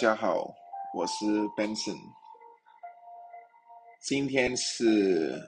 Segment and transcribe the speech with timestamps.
[0.00, 0.50] 大家好，
[0.94, 1.26] 我是
[1.58, 1.94] Benson。
[4.00, 5.38] 今天是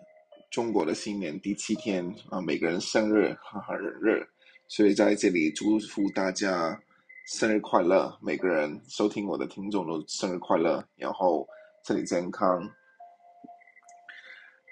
[0.51, 4.29] 中国的新年第七天啊，每个人生日哈哈日，
[4.69, 6.79] 所以在这里祝福大家
[7.29, 11.49] 生日快乐，每个人收听我的听众都生日快乐，然后
[11.87, 12.61] 身体健康。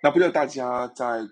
[0.02, 1.26] 那不知道大家在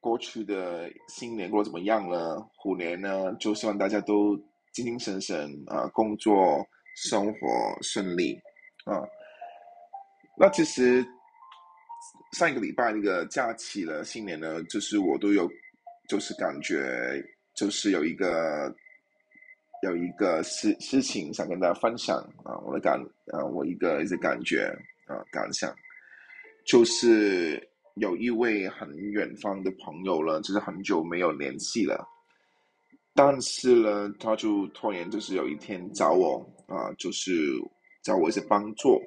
[0.00, 2.46] 过去的新年过得怎么样了？
[2.58, 4.36] 虎年呢，就希望大家都
[4.74, 6.62] 精精神神啊，工作。
[6.96, 8.40] 生活顺利
[8.84, 9.04] 啊！
[10.38, 11.06] 那其实
[12.32, 15.46] 上一个礼拜那个假期了，新年呢，就是我都有，
[16.08, 17.22] 就是感觉
[17.54, 18.74] 就是有一个
[19.82, 22.98] 有一个事事情想跟大家分享啊，我的感
[23.30, 24.74] 啊，我一个一些感觉
[25.06, 25.74] 啊感想，
[26.66, 27.62] 就是
[27.96, 32.08] 有一位很远方的朋友了，就是很久没有联系了。
[33.16, 37.32] 但是呢，他就突然就是有一天找我啊，就是
[38.02, 39.02] 找我一些帮助。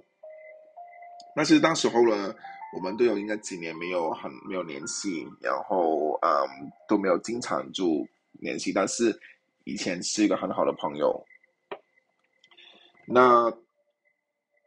[1.35, 2.33] 那其实当时候呢，
[2.75, 6.29] 我们都有应该几年没有很没有联系，然后嗯
[6.87, 8.03] 都没有经常就
[8.39, 8.73] 联系。
[8.73, 9.17] 但是
[9.63, 11.23] 以前是一个很好的朋友。
[13.05, 13.51] 那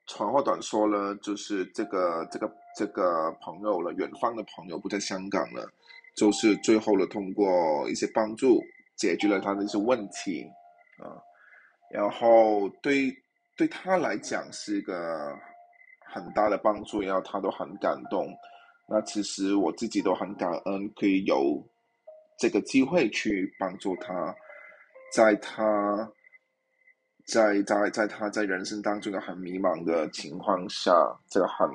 [0.06, 5.69] 长话短说呢，就是这个这个这个朋友了，远方的朋友不在香港了，
[6.15, 8.62] 就是最后呢，通过一些帮助。
[9.03, 10.47] 解决了他的一些问题，
[11.03, 11.11] 啊，
[11.91, 13.12] 然后对
[13.56, 15.36] 对他来讲是一个
[16.14, 18.28] 很大的帮助，然后他都很感动。
[18.89, 21.61] 那其实我自己都很感恩，可以有
[22.39, 24.33] 这个机会去帮助他，
[25.12, 26.09] 在他，
[27.27, 30.92] 在在在他在人生当中的很迷茫的情况下，
[31.28, 31.69] 这个很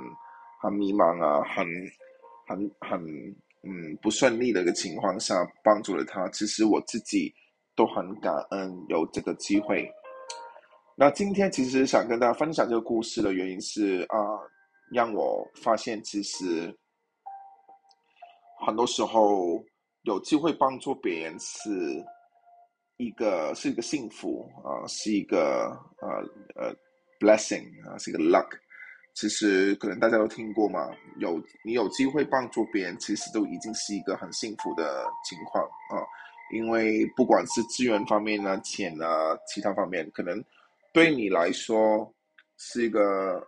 [0.61, 1.67] 很迷茫啊，很
[2.47, 3.05] 很很。
[3.67, 7.33] 嗯，不顺利的一个情况下帮助了他，其实我自己
[7.75, 9.91] 都很感恩有这个机会。
[10.95, 14.17] 那今天其实想跟大家分享这个故事的原因是啊，
[14.91, 16.73] 让我发现其实
[18.65, 19.61] 很多时候
[20.03, 21.69] 有机会帮助别人是
[22.95, 25.69] 一个是一个幸福啊，是一个
[26.01, 26.73] 呃呃
[27.19, 28.47] blessing 啊，是一个 luck。
[29.19, 36.05] 其实可能大家都听过嘛，有你有机会帮助别人，其实都已经是一个很幸福的情况啊。
[36.51, 40.41] 因为不管是资源方面呢、钱啊、其他方面，可能
[40.93, 42.13] 对你来说
[42.57, 43.43] 是一个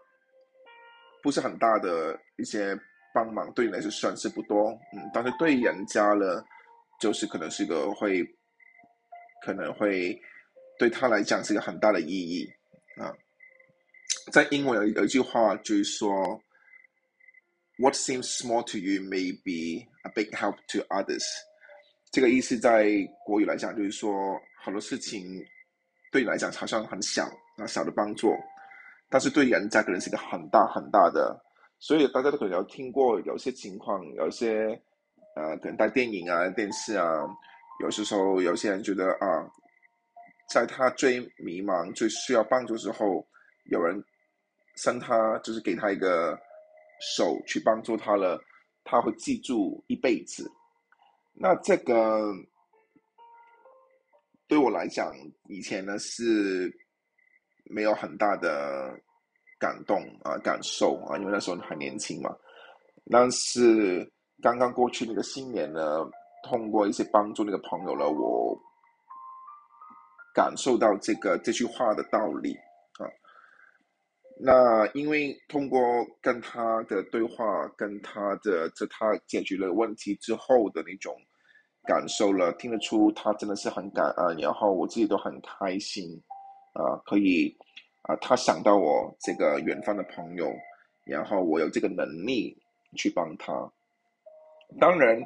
[1.22, 2.75] 不是很大的一些
[3.13, 6.44] 帮忙，对你来说算是不多，嗯，但是对人家呢，
[7.00, 8.25] 就是可能是一个会，
[9.46, 10.19] 可能会
[10.80, 12.51] 对他来讲是一个很大的意义
[13.00, 13.13] 啊。
[14.31, 16.12] 在英文有有一句话就是说
[17.78, 21.24] ，What seems small to you may be a big help to others。
[22.12, 22.90] 这个意思在
[23.25, 25.24] 国语来讲就是说，很多事情
[26.12, 27.25] 对你来讲好像很小
[27.58, 28.34] 啊，小的帮助，
[29.09, 31.40] 但是对人家可能是一个很大很大的。
[31.80, 34.68] 所以大家都可能有听过，有些情况，有些
[35.36, 37.08] 呃，可能在电影啊、电视啊，
[37.81, 39.50] 有些时候有些人觉得啊，
[40.50, 43.25] 在他最迷茫、最需要帮助之后，
[43.69, 44.03] 有人。
[44.81, 46.40] 伸他就是给他一个
[47.02, 48.41] 手去帮助他了，
[48.85, 50.50] 他会记住一辈子。
[51.34, 52.34] 那这个
[54.47, 55.13] 对我来讲，
[55.50, 56.74] 以前呢是
[57.66, 58.97] 没有很大的
[59.59, 62.34] 感动啊感受啊，因为那时候还年轻嘛。
[63.12, 64.09] 但是
[64.41, 66.09] 刚刚过去那个新年呢，
[66.46, 68.57] 通过一些帮助那个朋友了，我
[70.34, 72.56] 感受到这个这句话的道理。
[74.42, 75.80] 那因为通过
[76.22, 81.14] 跟他的对话，跟他的这他解决了问题之后的那种
[81.84, 86.06] 感受了，听得出他真的是很感恩，然后我自己都很开心，
[86.72, 87.54] 啊，可以
[88.04, 90.50] 啊，他想到我这个远方的朋友，
[91.04, 92.58] 然后我有这个能力
[92.96, 93.52] 去帮他。
[94.80, 95.22] 当然，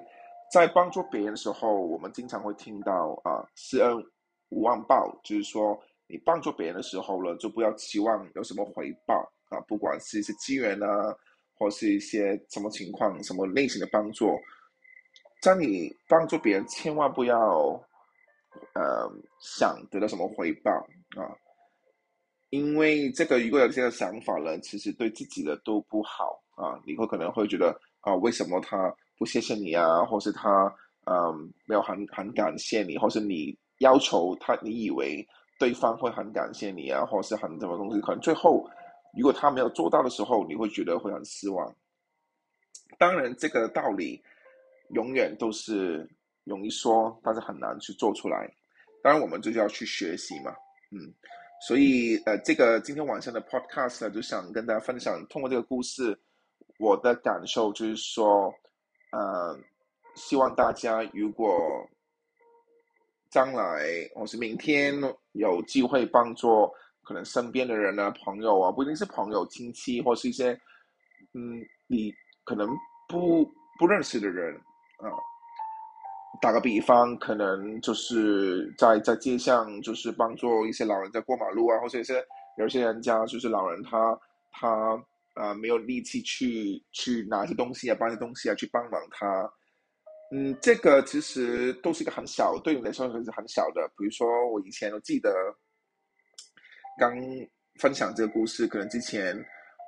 [0.52, 4.04] 在帮助别人的时候，我们经常会听到啊，施恩
[4.50, 5.80] 无忘报，就是说。
[6.06, 9.16] 你帮助别人的时候呢，就不要期望有什么回报
[9.50, 11.16] 啊，不管是一些机缘啊，
[11.56, 14.38] 或是一些什么情况、什么类型的帮助，
[15.42, 17.40] 在你帮助别人，千万不要
[18.76, 19.10] 呃
[19.40, 20.72] 想得到什么回报
[21.18, 21.24] 啊，
[22.50, 30.72] 因为这个如果有这个想法呢，其实对自己的都不好啊，你会可能会觉得啊，为什么他不谢谢你啊，或是他
[31.06, 35.26] 嗯没有很很感谢你，或是你要求他，你以为。
[35.60, 38.70] 对方会很感谢你啊，或是很什么东西，可能最后
[39.18, 41.74] 如果他没有做到的时候，你会觉得会很失望。
[42.98, 44.22] 当然，这个道理
[44.90, 46.10] 永远都是
[46.44, 48.52] 容易说，但是很难去做出来。
[49.02, 50.52] 当然，我们就是要去学习嘛，
[50.92, 51.14] 嗯。
[51.66, 56.20] 所以呃，这个今天晚上的 podcast 呢，就想跟大家分享，通过这个故事，
[56.78, 58.54] 我的感受就是说，
[59.12, 59.58] 呃，
[60.16, 61.58] 希望大家如果
[63.34, 63.84] 将来
[64.14, 64.94] 或是明天
[65.32, 66.70] 有机会帮助
[67.04, 70.52] 可能身边的人啊、朋友啊，不一定是朋友、亲戚，或是一些
[71.34, 72.14] 嗯，你
[72.44, 72.70] 可能
[73.10, 73.44] 不
[73.80, 74.56] 不认识的人
[74.98, 75.10] 啊。
[76.42, 82.24] 打个比方，可能就是在在街上，就是帮助一些老人在过马路啊，或者一些
[82.58, 84.20] 有些人家就是老人他
[84.52, 85.04] 他
[85.34, 89.52] 啊没有力气去去拿些东西啊，搬些东西啊，去帮忙他。
[90.36, 93.88] 嗯，这个其实都是一个很小，对你来说是很小的。
[93.96, 95.32] 比如说，我以前我记得
[96.98, 97.16] 刚
[97.80, 99.38] 分享这个故事，可能之前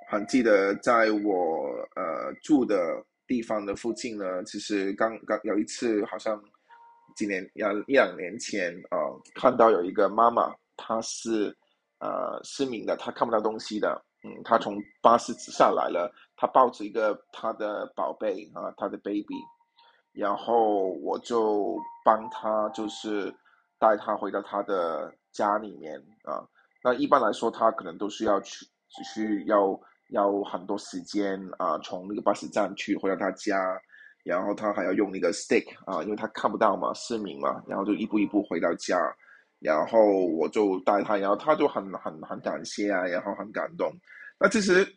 [0.07, 1.65] 还记得在我
[1.95, 6.39] 呃住的地方的附近呢，其实刚刚有一次，好像
[7.15, 8.97] 几年两一两年前啊，
[9.33, 11.57] 看到有一个妈妈，她是
[11.97, 13.99] 呃失明的，她看不到东西的。
[14.23, 19.33] 嗯，她从巴士下来了，她抱着一个她的宝贝啊，她的 baby。
[20.15, 23.33] 然后我就帮他，就是
[23.77, 26.41] 带他回到他的家里面啊。
[26.83, 29.79] 那一般来说，他可能都是要去，只需要
[30.09, 33.57] 要很多时间啊，从那个巴士站去回到他家，
[34.23, 38.97] 然后他还要用那个 stick 啊，因为他看不到嘛，失明嘛，然后就一步一步回到家。
[39.59, 43.91] 然后我就带他，然后他就很很很感谢啊，然后很感动。
[44.39, 44.87] 那其实。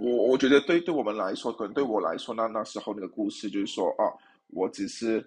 [0.00, 4.10] 我我觉得对对我们来说，可能对我来说，那那时候那个故事就是说，啊，
[4.48, 5.24] 我只是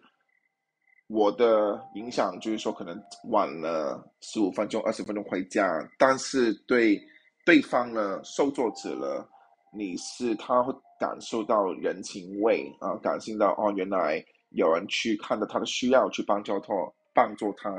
[1.07, 5.65] 我的影响就是说，可能晚了十五分钟、二十分钟回家，
[5.97, 7.01] 但是对
[7.45, 9.25] 对方呢，受作者了，
[9.73, 16.73] 你是他会感受到人情味啊，感受到哦，原来有人去看到他的需要，去帮助他，
[17.13, 17.71] 帮助他。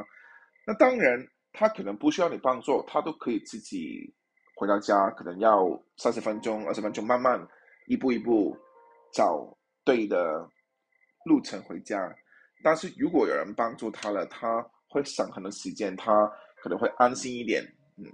[0.66, 1.22] 那当然，
[1.52, 4.10] 他可能不需要你帮助，他都可以自己。
[4.58, 7.40] 回到家可能要三十分钟、二十分钟，慢慢
[7.86, 8.56] 一步一步
[9.12, 10.44] 找对的
[11.24, 12.12] 路程回家。
[12.64, 16.12] 但是如果有人帮助他了，他会省很多时间，他
[16.60, 17.62] 可能会安心一点。
[17.98, 18.04] 嗯，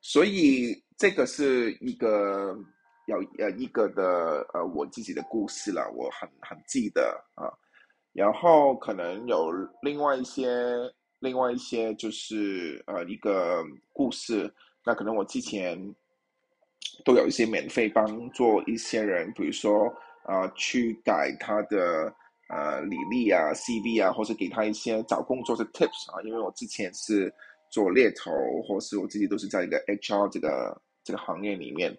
[0.00, 2.56] 所以这个是一个
[3.06, 7.50] 有呃一个的呃我自己的故事了，我很很记得啊。
[8.12, 9.50] 然后可能有
[9.82, 10.48] 另外一些
[11.18, 14.48] 另外一些就是呃一个故事。
[14.88, 15.78] 那可能我之前
[17.04, 19.84] 都有一些免费帮助一些人，比如说
[20.22, 22.10] 啊，去改他的
[22.48, 26.22] 呃履历啊、CV 啊，或者给他一些找工作的 tips 啊。
[26.22, 27.30] 因为我之前是
[27.70, 28.32] 做猎头，
[28.66, 31.94] 或是我自己都是在一个 HR 这个这个行业里面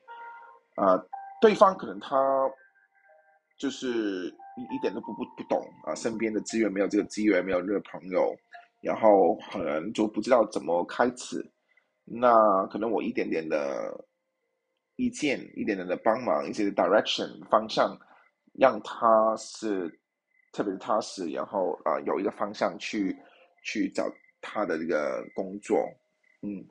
[0.74, 1.00] 啊，
[1.40, 2.18] 对方可能他
[3.60, 8.36] 就是一一点都不不不懂啊，身边的资源没有这个资源，没有这个朋友，
[8.82, 11.48] 然后可能就不知道怎么开始。
[12.12, 13.94] 那可能我一点点的
[14.96, 17.96] 意见，一点点的帮忙，一些 direction 方向，
[18.54, 19.88] 让他是
[20.52, 23.16] 特别踏实，然后啊有一个方向去
[23.64, 24.12] 去找
[24.42, 25.78] 他的这个工作，
[26.42, 26.66] 嗯，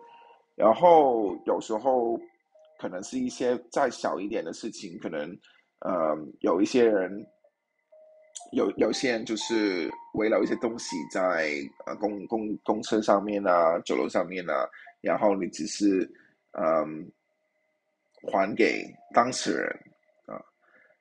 [0.56, 2.18] 然后有时候
[2.80, 5.30] 可能是一些再小一点的事情，可能
[5.80, 7.24] 呃有一些人
[8.52, 11.52] 有有些人就是围绕一些东西在
[11.86, 14.68] 呃公公公车上面啊，酒楼上面啊。
[15.00, 16.10] 然后你只是，
[16.52, 17.10] 嗯，
[18.32, 19.68] 还给当事人
[20.26, 20.42] 啊，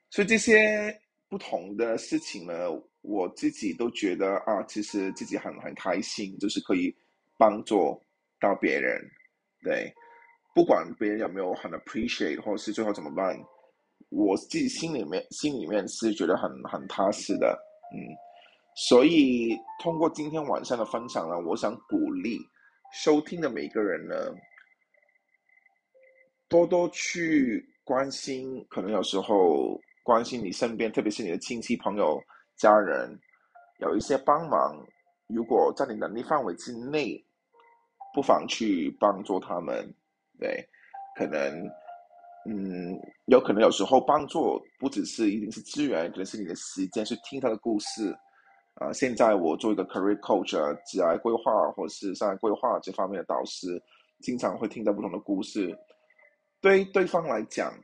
[0.08, 0.96] 所以这些
[1.28, 2.54] 不同的事情呢，
[3.02, 6.94] 我自己都觉得啊，其实自己很很开心，就是可以
[7.36, 8.00] 帮助
[8.40, 9.00] 到别人，
[9.62, 9.92] 对，
[10.54, 13.36] 不管别人有没有很 appreciate，或是最后怎么办，
[14.10, 17.58] 我自己心里面心里面是觉得很很踏实的，
[17.92, 17.98] 嗯，
[18.76, 22.38] 所以通过今天晚上的分享呢，我想鼓励。
[22.92, 24.14] 收听的每个人呢，
[26.48, 32.22] 多多去关心，可能有时候关心你身边，特别是你的亲戚、朋友、
[32.56, 33.18] 家人，
[33.78, 34.86] 有一些帮忙。
[35.26, 37.22] 如果在你能力范围之内，
[38.14, 39.94] 不妨去帮助他们。
[40.38, 40.66] 对，
[41.14, 41.70] 可能，
[42.46, 48.16] 嗯，有可能有时候帮助不只是一定是资源，可能是你的时间，去听他的故事。
[48.78, 50.52] 啊，现在我做一个 career coach，
[50.86, 53.82] 职业规划或是商业规划这方面的导师，
[54.20, 55.76] 经常会听到不同的故事。
[56.60, 57.74] 对于对方来讲，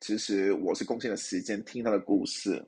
[0.00, 2.60] 其实我是贡献了时间听他的故事，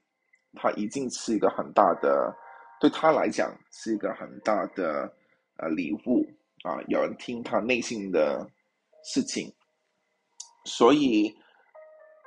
[0.55, 2.33] 他已经是一个很大的，
[2.81, 5.13] 对他来讲是一个很大的
[5.57, 6.25] 呃礼物
[6.63, 6.81] 啊！
[6.87, 8.49] 有人听他内心的
[9.03, 9.53] 事情，
[10.65, 11.35] 所以。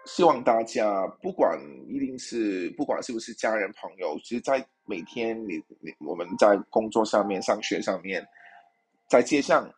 [0.06, 1.58] 希望大家不管
[1.88, 8.26] 一定是不管是不是家人朋友，其实，在每天你你我们在工作上面、上学上面，
[9.10, 9.70] 在街上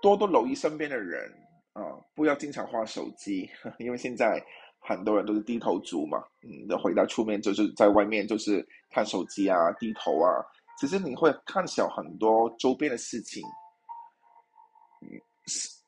[0.00, 1.28] 多多留意身边的人
[1.72, 1.82] 啊，
[2.14, 4.40] 不要经常花手机， 因为现在
[4.78, 10.30] 很多人都是低头族嘛，嗯，的回到出面就是在外面就是看手机啊，低头啊，
[10.78, 13.42] 其实你会看小很多周边的事情。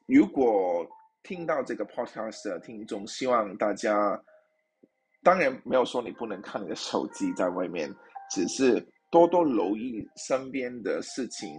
[0.07, 0.87] 如果
[1.27, 4.23] 听到这个 podcast 的听众，希望大家，
[5.25, 7.93] 当然没有说你不能看你的手机在外面，
[8.31, 8.81] 只是
[9.11, 11.51] 多多留意身边的事情，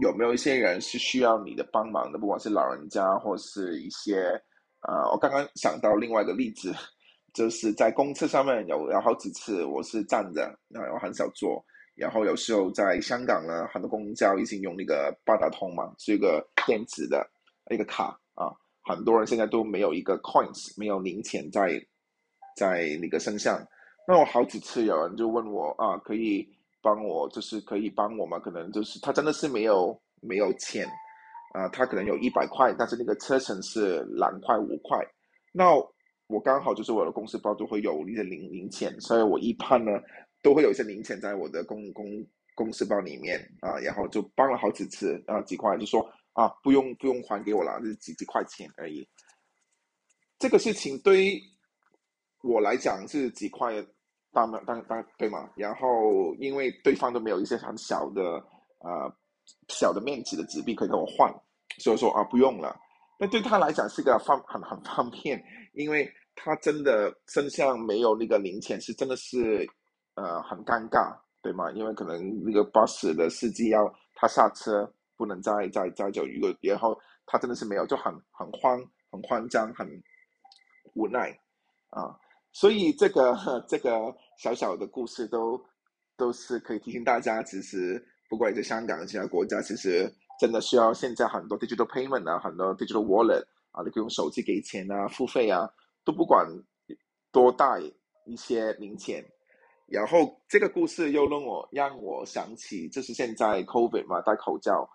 [0.00, 4.16] 有没有一些人是需要你的帮忙的，不管是老人家或是一些，
[4.88, 6.74] 呃，我刚刚想到另外一个例子，
[7.34, 11.62] 就是在公厕上面有有好几次我是站着，然后很少坐，
[11.96, 17.28] 然后有时候在香港呢，很多公交已经用那个八达通嘛，是一个电子的
[17.70, 18.48] 一个卡啊。
[18.88, 21.72] 很多人现在都没有一个 coins，没有零钱在
[22.56, 23.60] 在那个身上。
[24.06, 26.48] 那我好几次有人就问我啊，可以
[26.80, 28.38] 帮我，就是可以帮我吗？
[28.38, 30.86] 可能就是他真的是没有没有钱
[31.54, 35.04] 啊，他可能有一百块，但是那个车程是两块五块。
[35.52, 35.74] 那
[36.28, 39.90] 我刚好就是我的公司包都会有一些零零钱，所以我一般呢
[40.42, 42.06] 都会有一些零钱在我的公公
[42.54, 46.08] 公司包里面啊，然后就帮了好几次啊，几块就说。
[46.36, 49.08] 啊，不用不用还给我了，就几几块钱而已。
[50.38, 51.42] 这个事情对于
[52.42, 53.72] 我来讲是几块，
[54.32, 55.48] 当当当对吗？
[55.56, 58.22] 然后因为对方都没有一些很小的
[58.80, 59.10] 呃
[59.68, 61.32] 小的面积的纸币可以跟我换，
[61.78, 62.78] 所以说啊不用了。
[63.18, 69.66] 那对他来讲是个方很很方便，因为他真的身上没有那个零钱，是真的是
[70.16, 71.70] 呃很尴尬，对吗？
[71.72, 74.92] 因为可能那个巴士的司机要他下车。
[75.16, 78.78] 不能再再再走一个，然后他真的是没有，就很很慌、
[79.10, 79.88] 很慌张、很
[80.94, 81.30] 无奈
[81.90, 82.18] 啊！
[82.52, 83.34] 所以这个
[83.68, 85.62] 这个小小的故事都
[86.16, 95.68] 都是可以提醒大家，其实不管在香港其他国家，其实真的需要现在很多 digital payment 啊，很多 digital wallet 啊，你可以用手机给钱啊、付费啊，
[96.04, 96.46] 都不管
[97.30, 97.80] 多带
[98.26, 99.24] 一些零钱。
[99.88, 104.88] 然后这个故事又让我让我想起，就是现在 COVID 嘛，戴口罩。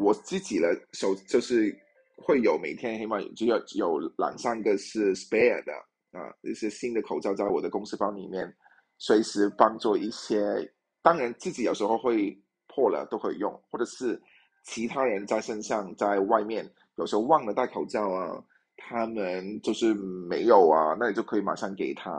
[0.00, 1.78] 我自己的手就是
[2.16, 5.72] 会有每天起码就要有两三个是 spare 的
[6.18, 8.50] 啊，一些新的口罩在我的公司包里面，
[8.96, 10.72] 随时帮助一些。
[11.02, 12.34] 当然自己有时候会
[12.66, 14.18] 破了都可以用，或者是
[14.64, 16.66] 其他人在身上在外面
[16.96, 18.42] 有时候忘了戴口罩啊，
[18.78, 22.10] 他们就是没有啊，那你就可以马上给他。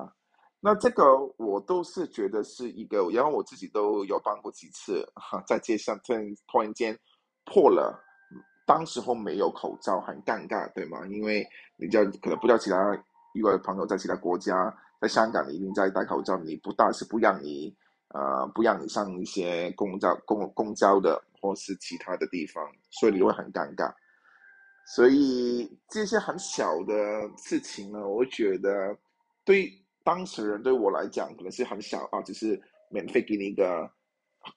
[0.59, 1.03] 那这个
[1.37, 6.95] 我都是觉得是一个，然后我自己都有帮过几次哈，在街上突然突然间。
[7.45, 7.99] 破了，
[8.65, 11.05] 当时候没有口罩，很尴尬，对吗？
[11.07, 11.45] 因为
[11.75, 12.77] 你叫可能不知道其他
[13.33, 17.75] 一个朋友在其他国家，在香港你一定在戴口罩，你不戴是不让你
[18.09, 23.93] 呃不让你上一些公交公公交的或是其他的地方，所以你会很尴尬。
[24.85, 26.93] 所以这些很小的
[27.37, 28.95] 事情呢，我觉得
[29.43, 29.71] 对
[30.03, 33.91] 当事人对我来讲可能是很小啊，只是免费给你一个。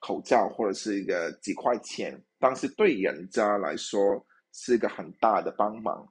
[0.01, 6.07] 口罩或者是一个几块钱，但是对人家来说是一个很大的帮忙，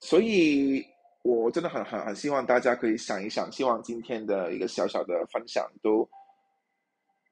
[0.00, 0.84] 所以
[1.22, 6.08] 我真的很很很希望大家可以想一想，希望今天的一个小小的分享都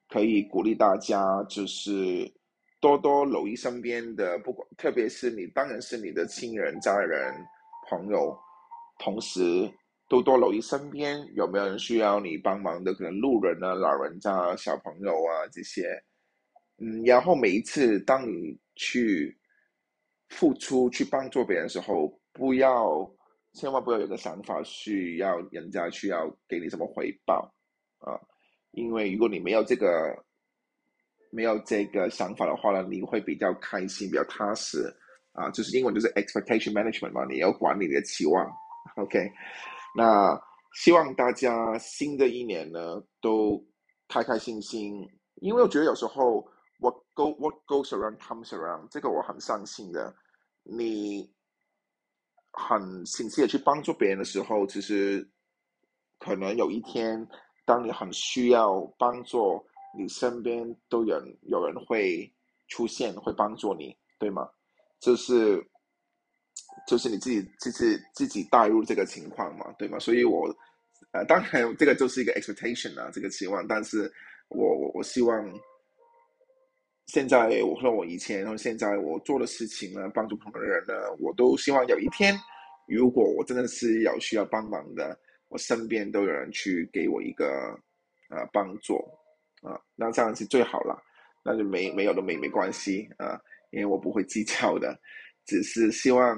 [0.07, 2.31] 可以鼓励大家，就是
[2.79, 7.33] 多多留意身边的，不管特别是你，当然是你的亲人、家人、
[7.87, 8.35] 朋友，
[8.97, 9.71] 同时。
[10.09, 15.87] 多多留意身边有没有人需要你帮忙的，可能路人啊、老人家、小朋友啊这些，
[16.79, 19.37] 嗯，然后每一次当你去
[20.29, 23.09] 付出、去帮助别人的时候，不要
[23.53, 27.53] 千万不要有个想法，需要人家需要给你什么回报。
[27.99, 28.19] 啊，
[28.71, 29.87] 因为如果你没有这个
[31.31, 34.91] 没有这个想法的话呢，你会比较开心、比较踏实。
[35.33, 38.51] 啊，就是英文就是 expectation management 嘛，你要管理你的期望
[38.95, 39.31] ，OK。
[39.95, 40.39] 那
[40.73, 43.63] 希望大家新的一年呢都
[44.07, 46.45] 开开心心，因为我觉得有时候
[46.79, 50.15] what go what goes around comes around，这个我很相信的。
[50.63, 51.27] 你
[52.51, 55.27] 很心切的去帮助别人的时候，其实
[56.19, 57.27] 可能有一天，
[57.65, 59.65] 当你很需要帮助，
[59.97, 62.31] 你身边都有有人会
[62.67, 64.47] 出现，会帮助你，对吗？
[64.99, 65.65] 就是。
[66.87, 69.99] 就是你自己自己自己带入这个情况嘛，对吗？
[69.99, 70.53] 所以，我
[71.11, 73.67] 呃，当然这个就是一个 expectation 啊，这个期望。
[73.67, 74.11] 但是
[74.49, 75.53] 我我我希望，
[77.07, 82.35] 现在我说我以前，然后现在我做的事情呢，帮助不同的人呢，我都希望有一天，
[82.87, 87.47] 如果我真的是有需要帮忙的，我身边都有人去给我一个
[88.29, 88.95] 呃帮助
[89.61, 91.01] 啊，那这样是最好了。
[91.41, 93.39] 那就没没有都没没关系啊，
[93.71, 94.99] 因为我不会计较的，
[95.49, 96.37] 只是希望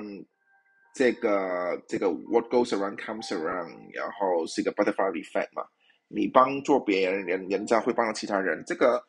[0.95, 5.63] 这个这个 what goes around comes around，然后是一个 butterfly effect 嘛，
[6.07, 9.03] 你帮助别人，人人家会帮到其他人，这个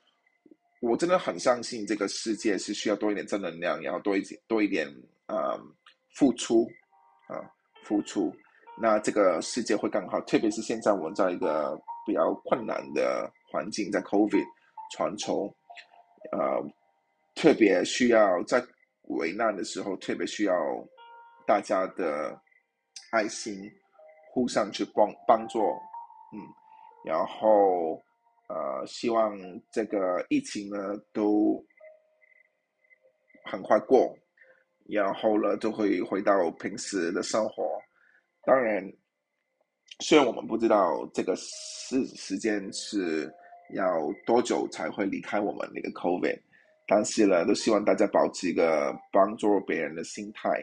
[0.80, 4.88] 我真的很相信这个世界是需要多一点正能量，然后多一点多一点
[5.28, 5.56] 呃
[6.16, 6.68] 付出
[7.28, 7.38] 啊
[7.84, 8.34] 付出，
[8.80, 14.44] 那这个世界会更好，特别是现在我们在一个比较困难的环境，在 COVID
[14.96, 15.54] 传球。
[16.30, 16.38] 呃，
[17.34, 18.64] 特别需要在
[19.08, 20.54] 危难的时候，特别需要
[21.46, 22.40] 大家的
[23.10, 23.70] 爱心，
[24.32, 25.60] 互相去帮帮助，
[26.32, 26.38] 嗯，
[27.04, 28.02] 然后
[28.48, 29.36] 呃，希望
[29.70, 30.78] 这个疫情呢
[31.12, 31.64] 都
[33.44, 34.16] 很快过，
[34.88, 37.80] 然后呢就会回到平时的生活。
[38.44, 38.82] 当然，
[40.00, 43.32] 虽然我们不知道这个时时间是。
[43.74, 43.86] 要
[44.26, 46.38] 多久才会离开我们那个 COVID？
[46.94, 50.62] 但是呢，都希望大家保持一个帮助别人的心态，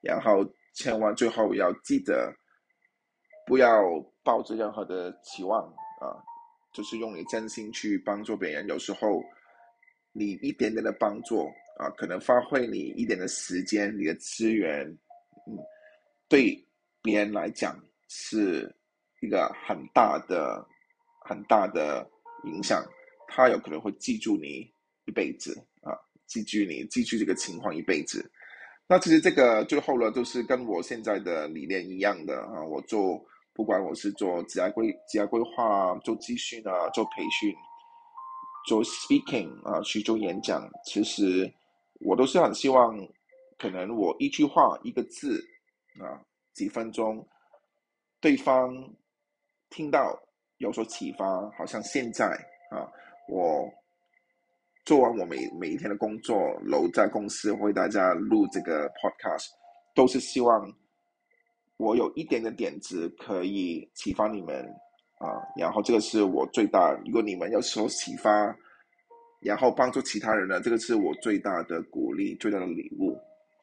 [0.00, 2.32] 然后千万最后要记得，
[3.44, 3.82] 不要
[4.22, 5.62] 抱着任何的期望
[6.00, 6.16] 啊，
[6.72, 8.66] 就是用你真心去帮助别人。
[8.66, 9.22] 有时候
[10.12, 11.46] 你一点点的帮助
[11.78, 14.86] 啊，可能发挥你一点的时间、你的资源，
[15.46, 15.58] 嗯，
[16.30, 16.66] 对
[17.02, 18.74] 别人来讲是
[19.20, 20.66] 一个很大的、
[21.26, 22.10] 很大的。
[22.44, 22.82] 影响，
[23.26, 24.72] 他有可能会记住你
[25.08, 25.96] 一辈子啊，
[26.26, 28.30] 记住你，记住这个情况一辈子。
[28.86, 32.62] 那其实这个最后呢，就是跟我现在的理念一样的啊。
[32.62, 33.18] 我做，
[33.54, 37.54] 不管我是做职业规职业规划、做咨询啊、做培训、
[38.66, 41.50] 做 speaking 啊，去做演讲，其实
[42.00, 42.94] 我都是很希望，
[43.58, 45.42] 可能我一句话、一个字
[45.98, 46.20] 啊，
[46.52, 47.26] 几分钟，
[48.20, 48.70] 对方
[49.70, 50.22] 听到。
[50.58, 52.26] 有所启发，好像现在
[52.72, 52.82] 啊，
[53.28, 53.72] 我
[54.88, 59.48] 做完我每每一天的工作，留在公司为大家录这个 podcast，
[59.94, 60.66] 都是希望
[61.76, 64.64] 我有一点的点子可以启发你们
[65.18, 68.56] 啊，然后这个是我最大，如果你们有所启发，
[69.40, 73.14] 然后帮助其他人呢，这个是我最大的鼓励，最大的礼物。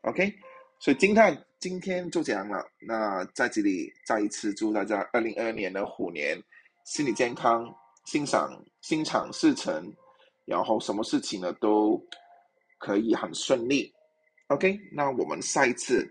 [0.02, 0.32] OK，
[0.78, 2.64] 所以今天今天就这样了。
[2.80, 6.40] 那在这里再一次祝大家二零二二年的虎年。
[6.84, 7.66] 心理健康，
[8.06, 9.92] 心想心想事成，
[10.46, 12.02] 然后什么事情呢都
[12.78, 13.94] 可以很顺利。
[14.48, 16.08] OK，那我们下一次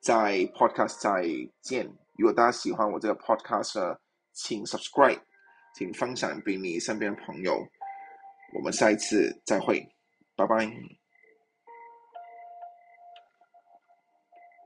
[0.00, 1.24] 在 Podcast 再
[1.60, 1.86] 见。
[2.16, 3.96] 如果大家喜欢我这个 Podcast，
[4.32, 5.20] 请 Subscribe，
[5.74, 7.56] 请分享给你身边的朋友。
[8.54, 9.88] 我们下一次再会，
[10.34, 10.97] 拜拜。